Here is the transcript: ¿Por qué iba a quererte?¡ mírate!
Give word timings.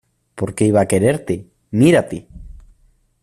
¿Por 0.37 0.55
qué 0.55 0.65
iba 0.65 0.81
a 0.81 0.87
quererte?¡ 0.87 1.35
mírate! 1.69 2.27